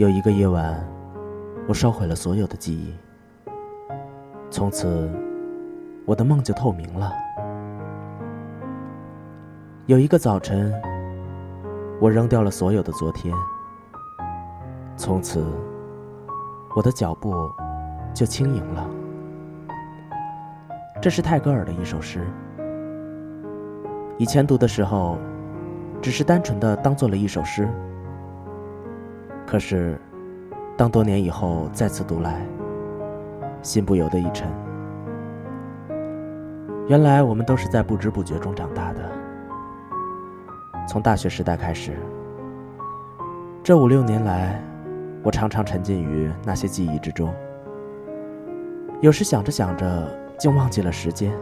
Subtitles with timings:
[0.00, 0.82] 有一个夜晚，
[1.68, 2.94] 我烧毁了所有的记忆，
[4.50, 5.10] 从此
[6.06, 7.12] 我的梦就透明了。
[9.84, 10.72] 有一个早晨，
[12.00, 13.34] 我扔掉了所有的昨天，
[14.96, 15.44] 从此
[16.74, 17.34] 我的脚步
[18.14, 18.88] 就轻盈了。
[21.02, 22.26] 这是泰戈尔的一首诗，
[24.16, 25.18] 以前读的时候，
[26.00, 27.68] 只是单纯的当做了一首诗。
[29.50, 29.98] 可是，
[30.76, 32.46] 当多年以后再次读来，
[33.62, 34.48] 心不由得一沉。
[36.86, 39.00] 原来我们都是在不知不觉中长大的。
[40.86, 41.96] 从大学时代开始，
[43.60, 44.62] 这五六年来，
[45.20, 47.34] 我常常沉浸于那些记忆之中。
[49.00, 50.08] 有时想着想着，
[50.38, 51.32] 竟忘记了时间。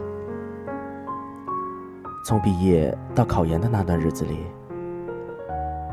[2.25, 4.47] 从毕业到考研的那段日子里，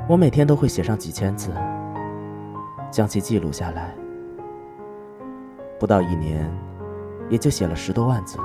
[0.09, 1.51] 我每天都会写上几千字。
[2.91, 3.95] 将其记录下来，
[5.79, 6.51] 不到一年，
[7.29, 8.39] 也就写了十多万字。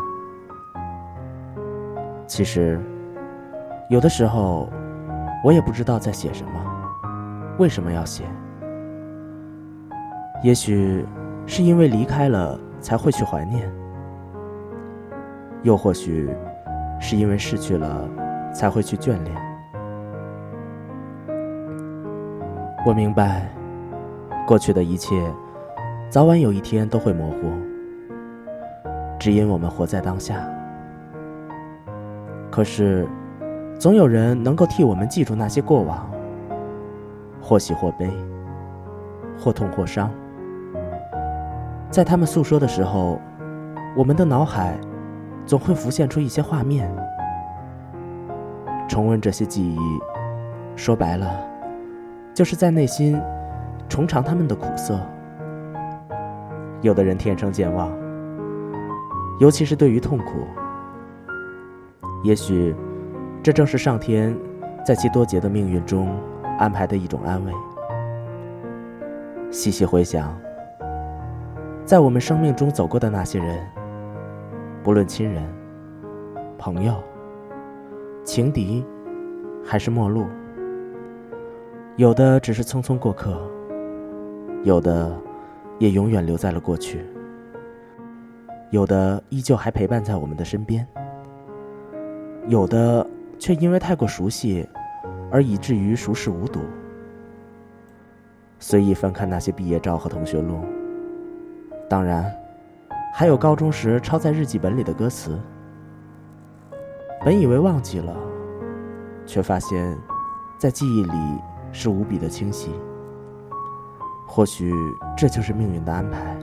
[2.27, 2.79] 其实，
[3.89, 4.69] 有的时候，
[5.43, 6.51] 我也不知道在写什么，
[7.59, 8.25] 为什么要写？
[10.43, 11.05] 也许
[11.45, 13.71] 是因为离开了才会去怀念，
[15.61, 16.29] 又或许
[16.99, 18.09] 是因为失去了
[18.53, 19.35] 才会去眷恋。
[22.85, 23.47] 我明白。
[24.51, 25.15] 过去的一切，
[26.09, 27.53] 早晚有一天都会模糊，
[29.17, 30.45] 只因我们活在当下。
[32.49, 33.07] 可是，
[33.79, 36.05] 总有人能够替我们记住那些过往，
[37.41, 38.11] 或喜或悲，
[39.39, 40.11] 或痛或伤。
[41.89, 43.21] 在他们诉说的时候，
[43.95, 44.77] 我们的脑海
[45.45, 46.93] 总会浮现出一些画面。
[48.89, 49.79] 重温这些记忆，
[50.75, 51.41] 说白了，
[52.33, 53.17] 就是在内心。
[53.91, 54.97] 重尝他们的苦涩。
[56.79, 57.91] 有的人天生健忘，
[59.37, 60.47] 尤其是对于痛苦。
[62.23, 62.73] 也许，
[63.43, 64.33] 这正是上天
[64.85, 66.07] 在其多劫的命运中
[66.57, 67.51] 安排的一种安慰。
[69.51, 70.33] 细细回想，
[71.83, 73.59] 在我们生命中走过的那些人，
[74.81, 75.43] 不论亲人、
[76.57, 76.95] 朋友、
[78.23, 78.85] 情敌，
[79.65, 80.27] 还是陌路，
[81.97, 83.37] 有的只是匆匆过客。
[84.63, 85.11] 有的，
[85.79, 86.99] 也永远留在了过去；
[88.69, 90.85] 有的依旧还陪伴在我们的身边；
[92.47, 93.05] 有的
[93.39, 94.67] 却因为太过熟悉，
[95.31, 96.59] 而以至于熟视无睹。
[98.59, 100.59] 随意翻看那些毕业照和同学录，
[101.89, 102.31] 当然，
[103.11, 105.39] 还有高中时抄在日记本里的歌词。
[107.25, 108.15] 本以为忘记了，
[109.25, 109.97] 却发现，
[110.59, 111.11] 在记忆里
[111.71, 112.69] 是无比的清晰。
[114.33, 114.73] 或许
[115.17, 116.33] 这就是命运的安排。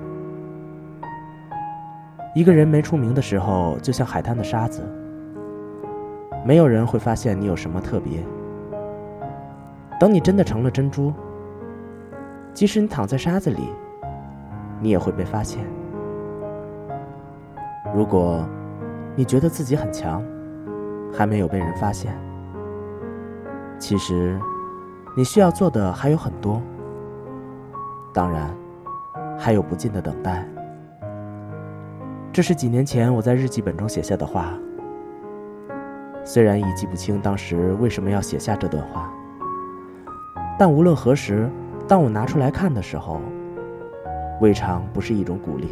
[2.34, 4.82] 一个人没出名的时候，就像海滩的沙子，
[6.44, 8.22] 没有人会发现你有什么特别。
[9.98, 11.14] 等你真的成了珍珠，
[12.52, 13.70] 即使你躺在沙子里，
[14.82, 15.64] 你也会被发现。
[17.94, 18.46] 如果
[19.16, 20.22] 你觉得自己很强，
[21.10, 22.14] 还没有被人发现，
[23.78, 24.38] 其实
[25.16, 26.60] 你需要做的还有很多。
[28.12, 28.54] 当然，
[29.38, 30.46] 还有不尽的等待。
[32.32, 34.54] 这是几年前我在日记本中写下的话。
[36.24, 39.10] 虽然已记不清当时为什么要写下这段话，
[40.58, 41.48] 但无论何时，
[41.86, 43.20] 当我拿出来看的时候，
[44.40, 45.68] 未尝不是一种鼓励。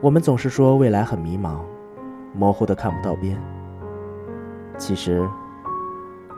[0.00, 1.58] 我们总是说未来很迷茫，
[2.32, 3.36] 模糊的看不到边。
[4.78, 5.28] 其实，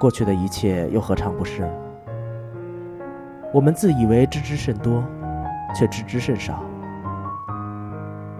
[0.01, 1.71] 过去的一切又何尝不是？
[3.53, 5.03] 我们自以为知之甚多，
[5.75, 6.63] 却知之甚少。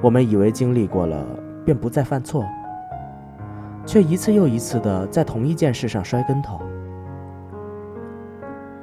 [0.01, 1.27] 我们以为经历过了
[1.65, 2.45] 便不再犯错，
[3.85, 6.61] 却一次又一次的在同一件事上摔跟头。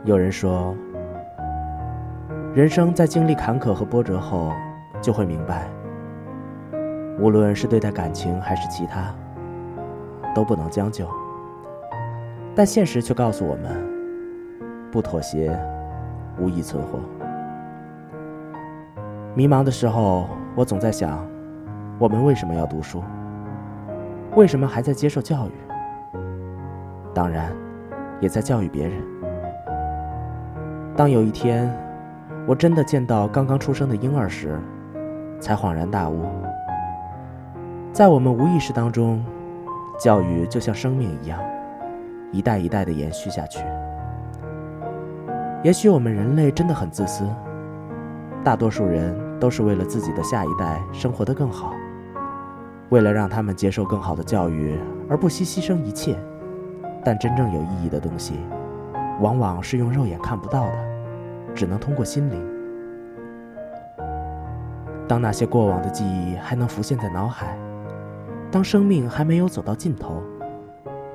[0.04, 0.76] 有人说，
[2.54, 4.52] 人生在经历坎坷和波折后，
[5.02, 5.70] 就会明白，
[7.20, 9.16] 无论是对待感情还是其他，
[10.36, 11.08] 都不能将就。
[12.54, 13.72] 但现实却告诉我们，
[14.92, 15.58] 不妥协。
[16.40, 17.00] 无意存活。
[19.36, 21.26] 迷茫的时候，我总在想：
[22.00, 23.04] 我们为什么要读书？
[24.36, 25.52] 为什么还在接受教育？
[27.14, 27.52] 当然，
[28.20, 29.02] 也在教育别人。
[30.96, 31.72] 当有一天，
[32.48, 34.60] 我真的见到刚刚出生的婴儿时，
[35.40, 36.26] 才恍然大悟：
[37.94, 39.24] 在我们无意识当中，
[40.00, 41.40] 教育就像生命一样，
[42.32, 43.64] 一代一代的延续下去。
[45.64, 47.26] 也许我们人类真的很自私，
[48.44, 51.74] 大多数人都是为了自己的下一代生活得更好，
[52.90, 54.78] 为了让他们接受更好的教育
[55.10, 56.16] 而不惜牺牲一切。
[57.04, 58.36] 但真正有意义的东西，
[59.20, 60.74] 往往是用肉眼看不到的，
[61.56, 62.40] 只能通过心灵。
[65.08, 67.58] 当那些过往的记忆还能浮现在脑海，
[68.52, 70.22] 当生命还没有走到尽头，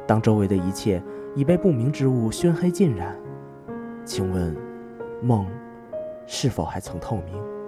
[0.07, 1.03] 当周围的一切
[1.35, 3.15] 已被不明之物熏黑浸染，
[4.05, 4.57] 请问，
[5.23, 5.47] 梦
[6.27, 7.62] 是否还曾透明？